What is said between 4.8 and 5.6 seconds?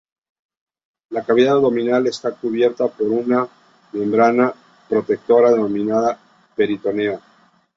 protectora